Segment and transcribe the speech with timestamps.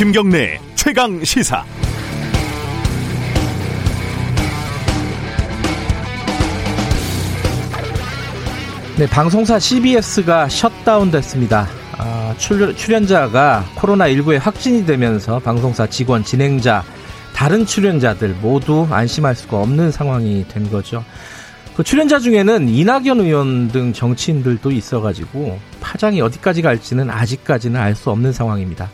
[0.00, 1.62] 김경래 최강 시사.
[8.96, 11.68] 네, 방송사 CBS가 셧다운 됐습니다.
[11.98, 16.82] 아, 출연, 출연 자가 코로나19에 확진이 되면서 방송사 직원, 진행자,
[17.34, 21.04] 다른 출연자들 모두 안심할 수가 없는 상황이 된 거죠.
[21.76, 28.32] 그 출연자 중에는 이낙연 의원 등 정치인들도 있어가지고 파장이 어디까지 갈지는 아직까지는 알 수 없는
[28.32, 28.88] 상황입니다.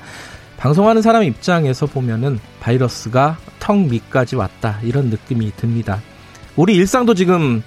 [0.56, 6.00] 방송하는 사람 입장에서 보면은 바이러스가 턱 밑까지 왔다 이런 느낌이 듭니다.
[6.56, 7.62] 우리 일상도 지금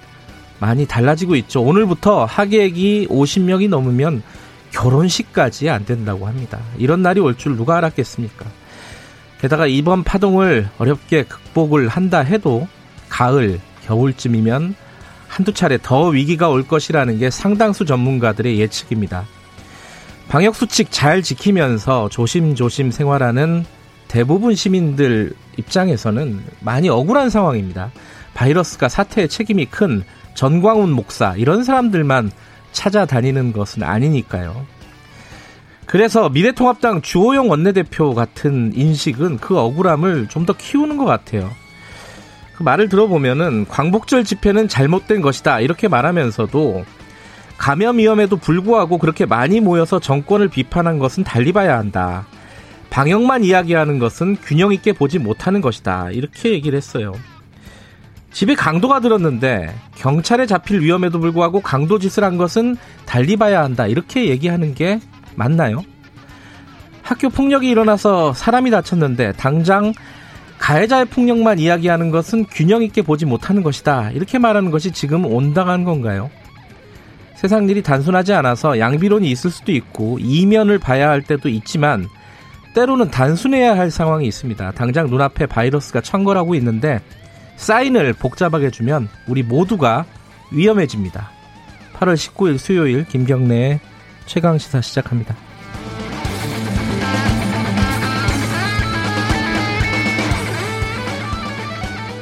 [0.60, 1.62] 많이 달라지고 있죠.
[1.62, 4.24] 오늘부터 하객이 50명이 넘으면
[4.72, 6.60] 결혼식까지 안 된다고 합니다.
[6.78, 8.46] 이런 날이 올 줄 누가 알았겠습니까?
[9.40, 12.68] 게다가 이번 파동을 어렵게 극복을 한다 해도
[13.08, 14.76] 가을, 겨울쯤이면
[15.28, 19.26] 한두 차례 더 위기가 올 것이라는 게 상당수 전문가들의 예측입니다.
[20.30, 23.66] 방역 수칙 잘 지키면서 조심조심 생활하는
[24.08, 27.92] 대부분 시민들 입장에서는 많이 억울한 상황입니다.
[28.36, 30.04] 바이러스가 사태에 책임이 큰
[30.36, 32.32] 전광훈 목사 이런 사람들만
[32.72, 34.68] 찾아다니는 것은 아니니까요.
[35.88, 41.50] 그래서 미래통합당 주호영 원내대표 같은 인식은 그 억울함을 좀 더 키우는 것 같아요.
[42.56, 46.86] 그 말을 들어보면은 광복절 집회는 잘못된 것이다 이렇게 말하면서도
[47.60, 52.26] 감염 위험에도 불구하고 그렇게 많이 모여서 정권을 비판한 것은 달리 봐야 한다.
[52.90, 56.10] 방역만 이야기하는 것은 균형 있게 보지 못하는 것이다.
[56.12, 57.14] 이렇게 얘기를 했어요.
[58.32, 63.88] 집에 강도가 들었는데 경찰에 잡힐 위험에도 불구하고 강도 짓을 한 것은 달리 봐야 한다.
[63.88, 65.02] 이렇게 얘기하는 게
[65.36, 65.84] 맞나요?
[67.04, 69.94] 학교 폭력이 일어나서 사람이 다쳤는데 당장
[70.60, 74.12] 가해자의 폭력만 이야기하는 것은 균형 있게 보지 못하는 것이다.
[74.12, 76.30] 이렇게 말하는 것이 지금 온당한 건가요?
[77.40, 82.06] 세상 일이 단순하지 않아서 양비론이 있을 수도 있고 이면을 봐야 할 때도 있지만
[82.76, 84.72] 때로는 단순해야 할 상황이 있습니다.
[84.72, 87.00] 당장 눈앞에 바이러스가 창궐하고 있는데
[87.56, 90.06] 사인을 복잡하게 주면 우리 모두가
[90.52, 91.32] 위험해집니다.
[91.94, 93.80] 8월 19일 수요일 김경래의
[94.26, 95.49] 최강 시사 시작합니다.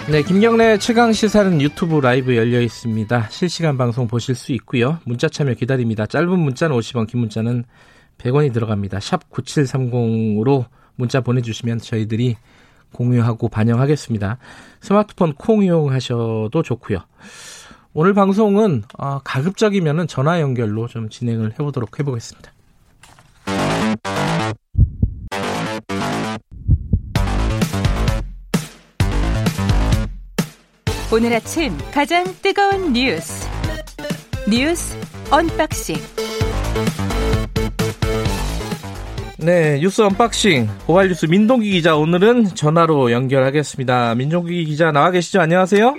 [0.10, 3.28] 네, 김경래 최강 시사는 유튜브 라이브 열려 있습니다.
[3.30, 5.00] 실시간 방송 보실 수 있고요.
[5.04, 6.06] 문자 참여 기다립니다.
[6.06, 7.66] 짧은 문자는 50원, 긴 문자는
[8.18, 9.02] 100원이 들어갑니다.
[9.02, 12.38] 샵 9730으로 문자 보내주시면 저희들이
[12.94, 14.38] 공유하고 반영하겠습니다.
[14.80, 17.00] 스마트폰 콩 이용하셔도 좋고요.
[17.94, 22.54] 오늘 방송은 어, 가급적이면 전화 연결로 좀 진행을 해보도록 해보겠습니다.
[31.12, 33.48] 오늘 아침 가장 뜨거운 뉴스.
[34.50, 34.98] 뉴스
[35.32, 35.96] 언박싱.
[39.40, 40.68] 네 뉴스 언박싱.
[40.86, 44.16] 고발뉴스 민동기 기자 오늘은 전화로 연결하겠습니다.
[44.16, 45.40] 민동기 기자 나와 계시죠?
[45.42, 45.96] 안녕하세요.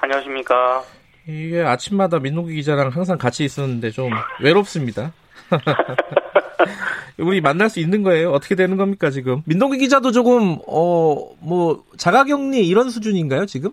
[0.00, 0.82] 안녕하십니까?
[1.28, 5.12] 이게 아침마다 민동기 기자랑 항상 같이 있었는데 좀 외롭습니다.
[7.18, 8.32] 우리 만날 수 있는 거예요?
[8.32, 9.42] 어떻게 되는 겁니까 지금?
[9.44, 13.70] 민동기 기자도 조금 어 뭐 자가격리 이런 수준인가요 지금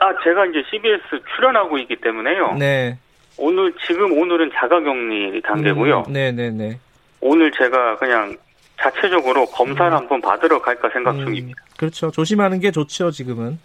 [0.00, 1.02] 아, 제가 이제 CBS
[1.34, 2.54] 출연하고 있기 때문에요.
[2.58, 2.98] 네.
[3.36, 6.04] 오늘, 지금 오늘은 자가격리 단계고요.
[6.08, 6.78] 음, 네네네.
[7.20, 8.36] 오늘 제가 그냥
[8.80, 9.96] 자체적으로 검사를 음.
[9.96, 11.60] 한번 받으러 갈까 생각 음, 중입니다.
[11.76, 12.10] 그렇죠.
[12.10, 13.58] 조심하는 게 좋죠, 지금은.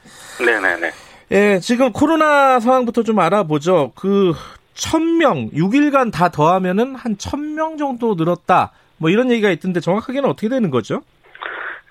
[0.44, 0.92] 네네네.
[1.32, 3.92] 예, 지금 코로나 상황부터 좀 알아보죠.
[3.96, 4.34] 그,
[4.76, 8.72] 1000명, 6일간 다 더하면은 한 1000명 정도 늘었다.
[8.98, 11.02] 뭐 이런 얘기가 있던데 정확하게는 어떻게 되는 거죠?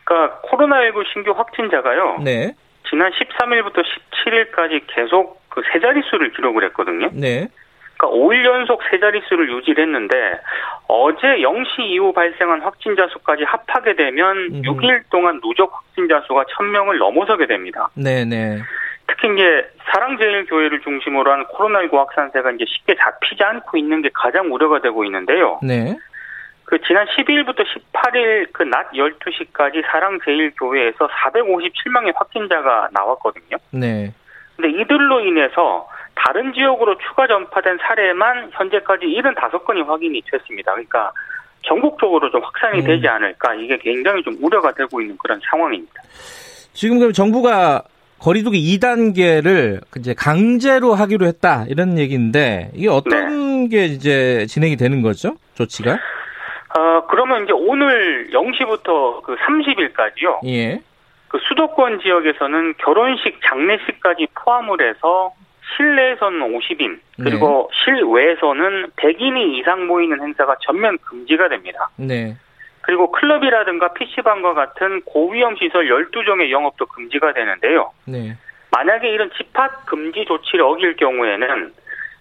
[0.04, 2.18] 그러니까 코로나19 신규 확진자가요.
[2.24, 2.54] 네.
[2.92, 7.08] 지난 13일부터 17일까지 계속 그 세 자릿수를 기록을 했거든요.
[7.12, 7.48] 네.
[7.96, 10.16] 그러니까 5일 연속 세 자릿수를 유지를 했는데
[10.88, 14.62] 어제 0시 이후 발생한 확진자 수까지 합하게 되면 음.
[14.62, 17.88] 6일 동안 누적 확진자 수가 1000명을 넘어서게 됩니다.
[17.94, 18.58] 네 네.
[19.06, 24.80] 특히 이제 사랑제일교회를 중심으로 한 코로나19 확산세가 이제 쉽게 잡히지 않고 있는 게 가장 우려가
[24.80, 25.60] 되고 있는데요.
[25.62, 25.96] 네.
[26.64, 33.56] 그 지난 12일부터 18일 그 낮 12시까지 사랑제일교회에서 457명의 확진자가 나왔거든요.
[33.70, 34.12] 네.
[34.56, 40.72] 근데 이들로 인해서 다른 지역으로 추가 전파된 사례만 현재까지 75건이 확인이 됐습니다.
[40.72, 41.10] 그러니까
[41.62, 42.84] 전국적으로 좀 확산이 음.
[42.84, 46.02] 되지 않을까 이게 굉장히 좀 우려가 되고 있는 그런 상황입니다.
[46.72, 47.82] 지금 그럼 정부가
[48.18, 55.34] 거리두기 2단계를 이제 강제로 하기로 했다 이런 얘기인데 이게 어떤 게 이제 진행이 되는 거죠?
[55.54, 55.98] 조치가?
[56.78, 60.46] 어, 그러면 이제 오늘 0시부터 그 30일까지요.
[60.46, 60.80] 예.
[61.28, 65.32] 그 수도권 지역에서는 결혼식, 장례식까지 포함을 해서
[65.76, 71.88] 실내에서는 50인, 그리고 실외에서는 100인이 이상 모이는 행사가 전면 금지가 됩니다.
[71.96, 72.36] 네.
[72.82, 77.92] 그리고 클럽이라든가 PC방과 같은 고위험 시설 12종의 영업도 금지가 되는데요.
[78.06, 78.36] 네.
[78.70, 81.72] 만약에 이런 집합 금지 조치를 어길 경우에는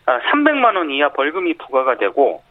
[0.06, 2.44] 300만 아, 원 이하 벌금이 부과가 되고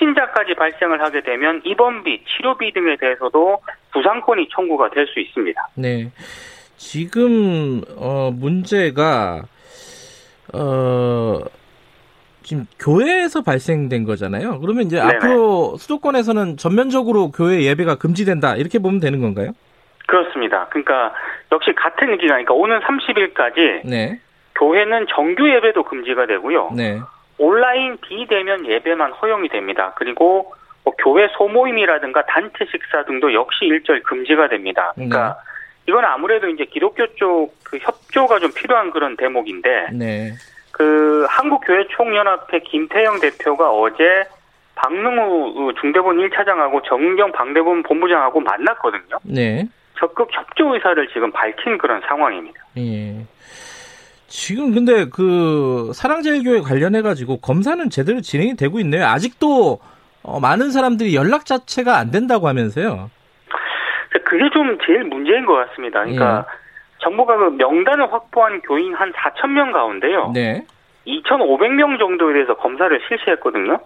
[0.00, 3.60] 확진자까지 발생을 하게 되면 입원비, 치료비 등에 대해서도
[3.92, 5.68] 부상권이 청구가 될 수 있습니다.
[5.74, 6.10] 네.
[6.76, 9.42] 지금 어 문제가
[10.54, 11.40] 어
[12.42, 14.60] 지금 교회에서 발생된 거잖아요.
[14.60, 15.16] 그러면 이제 네네.
[15.16, 19.52] 앞으로 수도권에서는 전면적으로 교회 예배가 금지된다 이렇게 보면 되는 건가요?
[20.06, 20.66] 그렇습니다.
[20.68, 21.12] 그러니까
[21.52, 24.20] 역시 같은 기간, 그러니까 오는 30일까지 네.
[24.56, 26.70] 교회는 정규 예배도 금지가 되고요.
[26.76, 27.00] 네.
[27.40, 29.92] 온라인 비대면 예배만 허용이 됩니다.
[29.96, 30.54] 그리고
[30.84, 34.92] 뭐 교회 소모임이라든가 단체 식사 등도 역시 일절 금지가 됩니다.
[34.94, 35.50] 그러니까 네.
[35.88, 40.32] 이건 아무래도 이제 기독교 쪽 그 협조가 좀 필요한 그런 대목인데 네.
[40.72, 44.24] 그 한국교회 총연합회 김태영 대표가 어제
[44.74, 49.18] 박능우 중대본 1차장하고 정경 방대본 본부장하고 만났거든요.
[49.22, 49.68] 네.
[49.98, 52.60] 적극 협조 의사를 지금 밝힌 그런 상황입니다.
[52.78, 53.24] 예.
[54.30, 59.04] 지금 근데 그 사랑제일교회 관련해 가지고 검사는 제대로 진행이 되고 있네요.
[59.06, 59.80] 아직도
[60.22, 63.10] 어, 많은 사람들이 연락 자체가 안 된다고 하면서요.
[64.24, 66.00] 그게 좀 제일 문제인 것 같습니다.
[66.04, 66.60] 그러니까 예.
[67.02, 70.30] 정부가 그 명단을 확보한 교인 한 4천 명 가운데요.
[70.32, 70.64] 네.
[71.06, 73.80] 2,500명 정도에 대해서 검사를 실시했거든요.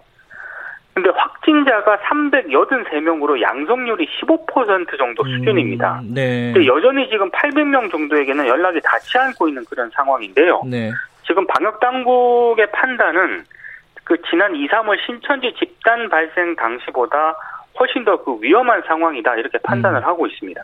[0.95, 5.99] 근데 확진자가 383명으로 양성률이 15% 정도 음, 수준입니다.
[5.99, 6.53] 음, 네.
[6.53, 10.61] 근데 여전히 지금 800명 정도에게는 연락이 닿지 않고 있는 그런 상황인데요.
[10.65, 10.89] 네.
[11.27, 13.43] 지금 방역 당국의 판단은
[14.05, 17.35] 그 지난 2, 3월 신천지 집단 발생 당시보다
[17.77, 20.05] 훨씬 더 그 위험한 상황이다 이렇게 판단을 음.
[20.05, 20.61] 하고 있습니다.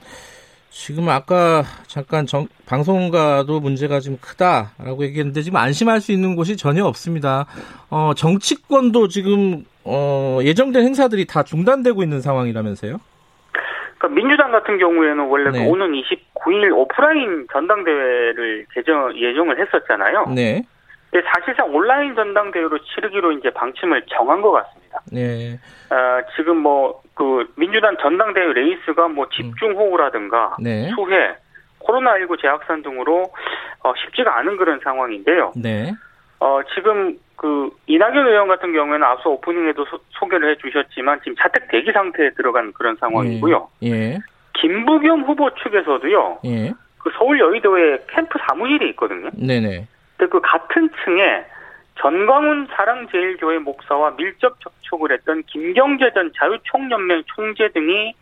[0.69, 6.86] 지금 아까 잠깐 정, 방송가도 문제가 좀 크다라고 얘기했는데 지금 안심할 수 있는 곳이 전혀
[6.86, 7.45] 없습니다.
[7.89, 13.00] 어, 정치권도 지금 어, 예정된 행사들이 다 중단되고 있는 상황이라면서요?
[13.98, 15.66] 그러니까 민주당 같은 경우에는 원래 그 네.
[15.66, 20.25] 그 오는 29일 오프라인 전당대회를 개정 예정을 했었잖아요.
[20.36, 20.63] 네.
[21.12, 25.01] 근데 사실상 온라인 전당대회로 치르기로 이제 방침을 정한 것 같습니다.
[25.12, 25.60] 네.
[25.89, 30.63] 어, 지금 뭐 그 민주당 전당대회 레이스가 뭐 집중호우라든가 음.
[30.63, 30.89] 네.
[30.95, 31.36] 수해,
[31.81, 33.31] 코로나19 재확산 등으로
[33.83, 35.51] 어, 쉽지가 않은 그런 상황인데요.
[35.56, 35.94] 네.
[36.39, 41.91] 어, 지금 그 이낙연 의원 같은 경우에는 앞서 오프닝에도 소, 개를 해주셨지만 지금 자택 대기
[41.91, 43.67] 상태에 들어간 그런 상황이고요.
[43.81, 43.89] 예.
[43.89, 44.19] 예.
[44.53, 46.41] 김부겸 후보 측에서도요.
[46.45, 46.71] 예.
[46.99, 49.31] 그 서울 여의도에 캠프 사무실이 있거든요.
[49.33, 49.88] 네네.
[50.17, 51.43] 근데 그 같은 층에
[51.95, 58.13] 전광훈 사랑제일교회 목사와 밀접 접촉을 했던 김경재 전 자유총연맹 총재 등이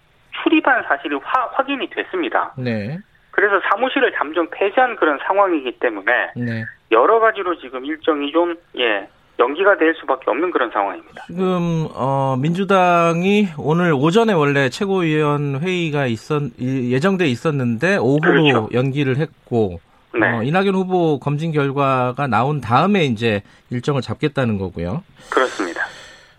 [0.42, 2.54] 출입한 사실이 화, 확인이 됐습니다.
[2.58, 2.98] 네.
[3.32, 6.64] 그래서 사무실을 잠정 폐지한 그런 상황이기 때문에 네.
[6.92, 9.08] 여러 가지로 지금 일정이 좀 예.
[9.40, 11.24] 연기가 될 수밖에 없는 그런 상황입니다.
[11.28, 18.70] 지금 어, 민주당이 오늘 오전에 원래 최고위원 회의가 있었 예정돼 있었는데 오후로 그렇죠.
[18.74, 19.80] 연기를 했고
[20.14, 20.28] 네.
[20.28, 25.04] 어, 이낙연 후보 검진 결과가 나온 다음에 이제 일정을 잡겠다는 거고요.
[25.30, 25.86] 그렇습니다.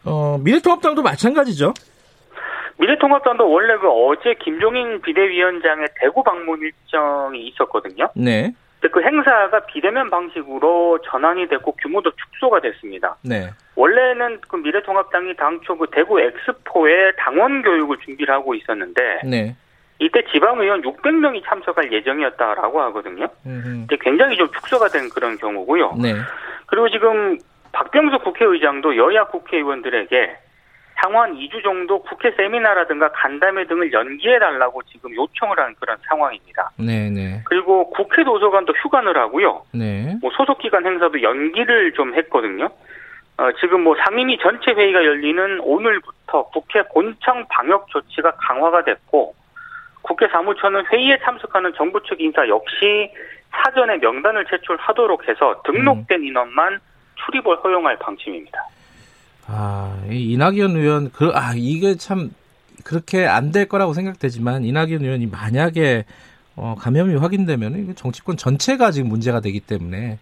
[0.04, 1.72] 어, 미래통합당도 마찬가지죠.
[2.78, 8.08] 미래통합당도 원래 그 어제 김종인 비대위원장의 대구 방문 일정이 있었거든요.
[8.14, 8.52] 네.
[8.80, 13.16] 근데 그 행사가 비대면 방식으로 전환이 됐고 규모도 축소가 됐습니다.
[13.22, 13.50] 네.
[13.76, 19.54] 원래는 그 미래통합당이 당초 그 대구 엑스포에 당원 교육을 준비를 하고 있었는데 네.
[19.98, 23.28] 이때 지방의원 600명이 참석할 예정이었다라고 하거든요.
[23.42, 25.96] 근데 굉장히 좀 축소가 된 그런 경우고요.
[26.00, 26.14] 네.
[26.66, 27.38] 그리고 지금
[27.72, 30.36] 박병석 국회의장도 여야 국회의원들에게
[31.02, 36.70] 향후한 2주 정도 국회 세미나라든가 간담회 등을 연기해달라고 지금 요청을 한 그런 상황입니다.
[36.76, 37.10] 네네.
[37.10, 37.42] 네.
[37.46, 39.62] 그리고 국회 도서관도 휴관을 하고요.
[39.72, 40.16] 네.
[40.20, 42.68] 뭐 소속기관 행사도 연기를 좀 했거든요.
[43.38, 49.34] 어, 지금 뭐 상임위 전체 회의가 열리는 오늘부터 국회 본청 방역 조치가 강화가 됐고
[50.02, 53.10] 국회 사무처는 회의에 참석하는 정부 측 인사 역시
[53.50, 56.24] 사전에 명단을 제출하도록 해서 등록된 음.
[56.26, 56.80] 인원만
[57.24, 58.62] 출입을 허용할 방침입니다.
[59.52, 62.30] 아, 이낙연 의원, 그, 아, 이게 참,
[62.84, 66.04] 그렇게 안 될 거라고 생각되지만, 이낙연 의원이 만약에,
[66.56, 70.18] 어, 감염이 확인되면, 정치권 전체가 지금 문제가 되기 때문에.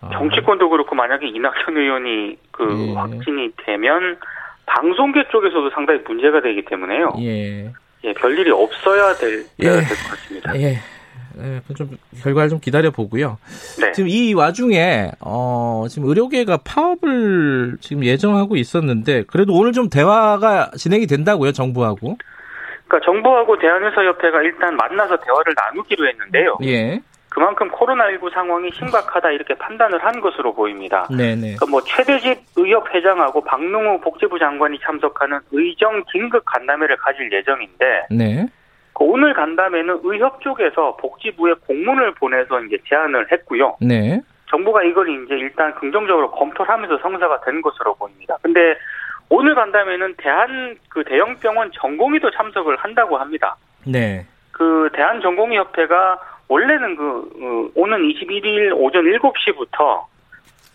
[0.00, 0.10] 어.
[0.12, 2.94] 정치권도 그렇고, 만약에 이낙연 의원이 그 예.
[2.94, 4.16] 확진이 되면,
[4.66, 7.12] 방송계 쪽에서도 상당히 문제가 되기 때문에요.
[7.20, 7.72] 예.
[8.04, 9.64] 예, 별일이 없어야 될, 예.
[9.64, 10.58] 될것 같습니다.
[10.58, 10.78] 예.
[11.36, 13.38] 네, 좀 결과를 좀 기다려 보고요.
[13.80, 13.92] 네.
[13.92, 21.06] 지금 이 와중에 어 지금 의료계가 파업을 지금 예정하고 있었는데 그래도 오늘 좀 대화가 진행이
[21.06, 22.16] 된다고요, 정부하고?
[22.86, 26.58] 그러니까 정부하고 대한의사협회가 일단 만나서 대화를 나누기로 했는데요.
[26.64, 27.00] 예.
[27.30, 31.08] 그만큼 코로나19 상황이 심각하다 이렇게 판단을 한 것으로 보입니다.
[31.08, 31.56] 네네.
[31.56, 38.46] 그러니까 뭐 최대집 의협 회장하고 박능우 복지부 장관이 참석하는 의정 긴급 간담회를 가질 예정인데 네.
[38.94, 43.76] 그 오늘 간담회는 의협 쪽에서 복지부에 공문을 보내서 이제 제안을 했고요.
[43.80, 44.20] 네.
[44.48, 48.36] 정부가 이걸 이제 일단 긍정적으로 검토를 하면서 성사가 된 것으로 보입니다.
[48.42, 48.76] 근데
[49.30, 53.56] 오늘 간담회는 대한 그 대형병원 전공의도 참석을 한다고 합니다.
[53.86, 54.26] 네.
[54.50, 56.18] 그 대한 전공의 협회가
[56.48, 60.04] 원래는 그 어, 오는 21일 오전 7시부터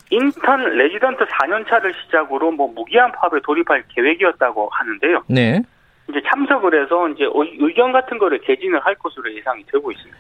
[0.10, 5.24] 인턴 레지던트 4년차를 시작으로 뭐 무기한 파업에 돌입할 계획이었다고 하는데요.
[5.28, 5.62] 네.
[6.10, 10.18] 이제 참석을 해서 이제 의- 의견 같은 거를 개진을 할 것으로 예상이 되고 있습니다.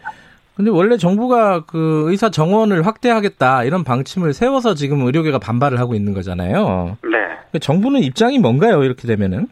[0.55, 6.13] 근데 원래 정부가 그 의사 정원을 확대하겠다 이런 방침을 세워서 지금 의료계가 반발을 하고 있는
[6.15, 6.97] 거잖아요.
[7.03, 7.59] 네.
[7.59, 8.83] 정부는 입장이 뭔가요?
[8.83, 9.47] 이렇게 되면은?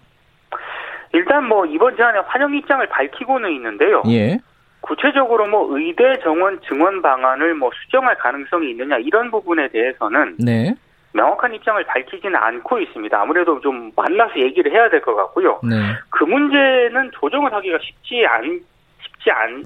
[1.14, 4.02] 일단 뭐 이번 제안에 환영 입장을 밝히고는 있는데요.
[4.10, 4.40] 예.
[4.82, 10.76] 구체적으로 뭐 의대 정원 증원 방안을 뭐 수정할 가능성이 있느냐 이런 부분에 대해서는 네.
[11.16, 13.20] 명확한 입장을 밝히지는 않고 있습니다.
[13.20, 15.60] 아무래도 좀 만나서 얘기를 해야 될 것 같고요.
[15.64, 15.76] 네.
[16.10, 18.60] 그 문제는 조정을 하기가 쉽지 않
[19.02, 19.64] 쉽지 않,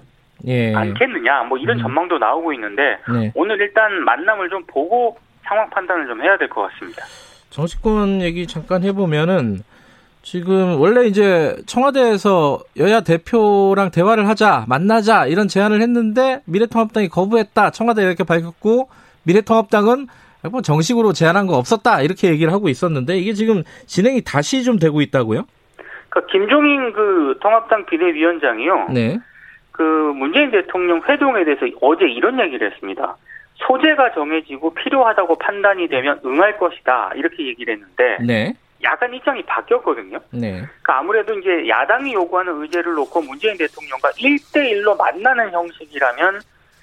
[0.47, 0.73] 예.
[0.75, 1.81] 않겠느냐 뭐 이런 음.
[1.81, 3.31] 전망도 나오고 있는데 네.
[3.35, 7.03] 오늘 일단 만남을 좀 보고 상황 판단을 좀 해야 될 것 같습니다.
[7.49, 9.63] 정치권 얘기 잠깐 해보면은
[10.21, 18.03] 지금 원래 이제 청와대에서 여야 대표랑 대화를 하자 만나자 이런 제안을 했는데 미래통합당이 거부했다 청와대
[18.03, 18.89] 이렇게 밝혔고
[19.23, 20.07] 미래통합당은
[20.47, 25.01] 뭐 정식으로 제안한 거 없었다 이렇게 얘기를 하고 있었는데 이게 지금 진행이 다시 좀 되고
[25.01, 25.43] 있다고요?
[26.09, 28.87] 그 김종인 그 통합당 비대위원장이요.
[28.93, 29.19] 네.
[29.71, 33.15] 그 문재인 대통령 회동에 대해서 어제 이런 얘기를 했습니다.
[33.55, 38.53] 소재가 정해지고 필요하다고 판단이 되면 응할 것이다 이렇게 얘기를 했는데 네.
[38.83, 40.19] 약간 입장이 바뀌었거든요.
[40.31, 40.51] 네.
[40.51, 46.39] 그러니까 아무래도 이제 야당이 요구하는 의제를 놓고 문재인 대통령과 1대1로 만나는 형식이라면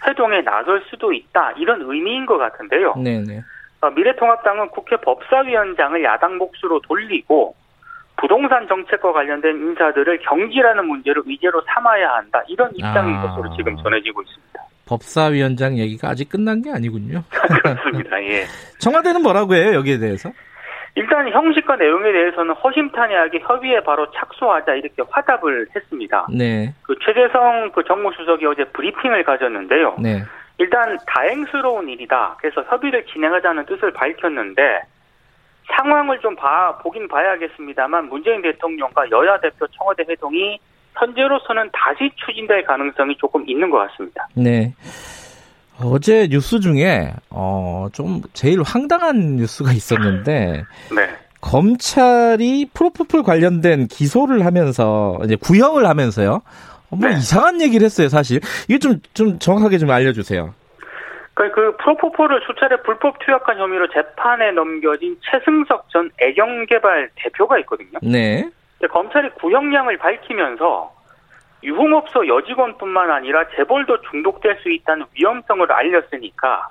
[0.07, 2.95] 회동에 나설 수도 있다 이런 의미인 것 같은데요.
[2.97, 3.23] 네.
[3.27, 3.43] 네.
[3.81, 7.55] 어, 미래통합당은 국회 법사위원장을 야당 몫으로 돌리고
[8.17, 13.23] 부동산 정책과 관련된 인사들을 경질하는 문제를 의제로 삼아야 한다 이런 입장인 아.
[13.23, 14.47] 것으로 지금 전해지고 있습니다.
[14.87, 17.23] 법사위원장 얘기가 아직 끝난 게 아니군요.
[17.31, 18.23] 그렇습니다.
[18.23, 18.45] 예.
[18.79, 20.31] 청와대는 뭐라고 해요 여기에 대해서?
[20.97, 26.27] 일단 형식과 내용에 대해서는 허심탄회하게 협의에 바로 착수하자 이렇게 화답을 했습니다.
[26.33, 26.73] 네.
[26.83, 29.97] 그 최재성 그 정무수석이 어제 브리핑을 가졌는데요.
[30.01, 30.23] 네.
[30.57, 32.37] 일단 다행스러운 일이다.
[32.41, 34.81] 그래서 협의를 진행하자는 뜻을 밝혔는데
[35.77, 40.59] 상황을 좀 봐, 보긴 봐야겠습니다만 문재인 대통령과 여야 대표 청와대 회동이
[40.95, 44.27] 현재로서는 다시 추진될 가능성이 조금 있는 것 같습니다.
[44.35, 44.73] 네.
[45.83, 50.65] 어제 뉴스 중에 어 좀 제일 황당한 뉴스가 있었는데
[50.95, 51.09] 네.
[51.41, 56.43] 검찰이 프로포폴 관련된 기소를 하면서 이제 구형을 하면서요.
[56.91, 57.17] 어, 뭐 네.
[57.17, 58.41] 이상한 얘기를 했어요, 사실.
[58.69, 60.53] 이게 좀 좀 정확하게 좀 알려 주세요.
[61.35, 67.99] 그, 그 프로포폴을 수차례 불법 투약한 혐의로 재판에 넘겨진 최승석 전 애경개발 대표가 있거든요.
[68.03, 68.49] 네.
[68.91, 70.93] 검찰이 구형량을 밝히면서
[71.63, 76.69] 유흥업소 여직원뿐만 아니라 재벌도 중독될 수 있다는 위험성을 알렸으니까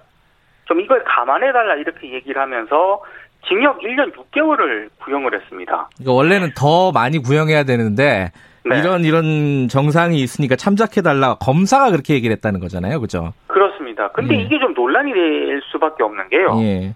[0.65, 3.01] 좀 이걸 감안해달라 이렇게 얘기를 하면서
[3.47, 5.89] 징역 1년 6개월을 구형을 했습니다.
[5.97, 8.31] 그러니까 원래는 더 많이 구형해야 되는데
[8.63, 8.79] 네.
[8.79, 12.99] 이런 이런 정상이 있으니까 참작해 달라 검사가 그렇게 얘기를 했다는 거잖아요.
[12.99, 13.33] 그죠?
[13.47, 14.07] 그렇습니다.
[14.09, 14.41] 근데 예.
[14.41, 16.57] 이게 좀 논란이 될 수밖에 없는 게요.
[16.61, 16.95] 예.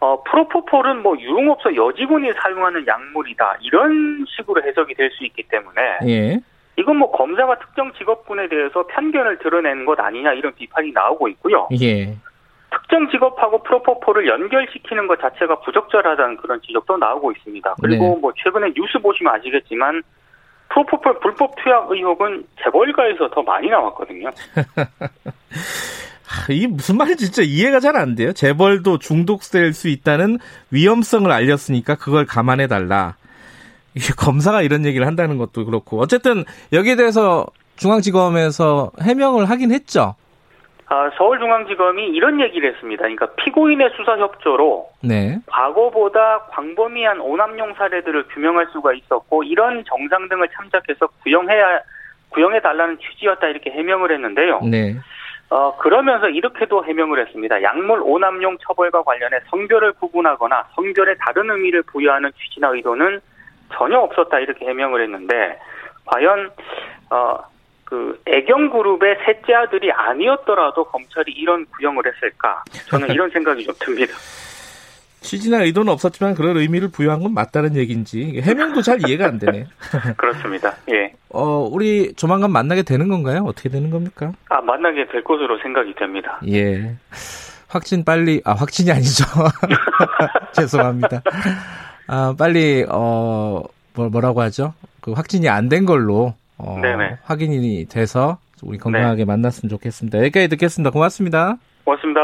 [0.00, 6.40] 어, 프로포폴은 뭐 유흥업소 여직원이 사용하는 약물이다 이런 식으로 해석이 될 수 있기 때문에 예.
[6.76, 11.68] 이건 뭐 검사가 특정 직업군에 대해서 편견을 드러내는 것 아니냐 이런 비판이 나오고 있고요.
[11.80, 12.16] 예.
[12.70, 17.74] 특정 직업하고 프로포폴을 연결시키는 것 자체가 부적절하다는 그런 지적도 나오고 있습니다.
[17.80, 18.20] 그리고 네.
[18.20, 20.02] 뭐 최근에 뉴스 보시면 아시겠지만
[20.70, 24.30] 프로포폴 불법 투약 의혹은 재벌가에서 더 많이 나왔거든요.
[26.26, 28.32] 하, 이게 무슨 말인지 진짜 이해가 잘 안 돼요.
[28.32, 30.38] 재벌도 중독될 수 있다는
[30.72, 33.14] 위험성을 알렸으니까 그걸 감안해 달라.
[33.94, 37.46] 이게 검사가 이런 얘기를 한다는 것도 그렇고 어쨌든 여기에 대해서
[37.76, 40.14] 중앙지검에서 해명을 하긴 했죠.
[40.86, 43.02] 아, 서울중앙지검이 이런 얘기를 했습니다.
[43.02, 45.38] 그러니까 피고인의 수사 협조로 네.
[45.46, 51.80] 과거보다 광범위한 오남용 사례들을 규명할 수가 있었고 이런 정상 등을 참작해서 구형해야
[52.28, 54.60] 구형해 달라는 취지였다 이렇게 해명을 했는데요.
[54.70, 54.96] 네.
[55.50, 57.62] 어, 그러면서 이렇게도 해명을 했습니다.
[57.62, 63.20] 약물 오남용 처벌과 관련해 성별을 구분하거나 성별에 다른 의미를 부여하는 취지나 의도는
[63.72, 65.58] 전혀 없었다 이렇게 해명을 했는데
[66.06, 66.50] 과연
[67.10, 67.38] 어,
[67.84, 72.62] 그 애경 그룹의 셋째 아들이 아니었더라도 검찰이 이런 구형을 했을까?
[72.88, 74.14] 저는 이런 생각이 좀 듭니다.
[75.20, 79.66] 취지나 의도는 없었지만 그런 의미를 부여한 건 맞다는 얘기인지 해명도 잘 이해가 안 되네.
[80.18, 80.74] 그렇습니다.
[80.90, 81.14] 예.
[81.30, 83.42] 어, 우리 조만간 만나게 되는 건가요?
[83.46, 84.32] 어떻게 되는 겁니까?
[84.50, 86.38] 아, 만나게 될 것으로 생각이 됩니다.
[86.48, 86.94] 예.
[87.68, 89.24] 확진 빨리, 아, 확진이 아니죠.
[90.52, 91.22] 죄송합니다.
[92.06, 93.62] 아, 빨리, 어,
[93.94, 94.74] 뭐, 뭐라고 하죠?
[95.00, 96.76] 그 확진이 안 된 걸로, 어.
[97.22, 100.18] 확인이 돼서 우리 건강하게 만났으면 좋겠습니다.
[100.18, 100.90] 여기까지 듣겠습니다.
[100.90, 101.56] 고맙습니다.
[101.84, 102.20] 고맙습니다.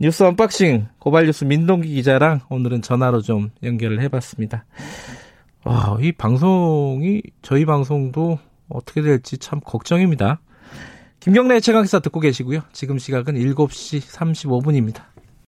[0.00, 4.64] 뉴스 언박싱 고발뉴스 민동기 기자랑 오늘은 전화로 좀 연결을 해봤습니다.
[5.64, 8.38] 와, 이 방송이 저희 방송도
[8.68, 10.38] 어떻게 될지 참 걱정입니다.
[11.18, 12.60] 김경래 최강기사 듣고 계시고요.
[12.72, 15.02] 지금 시각은 7시 35분입니다.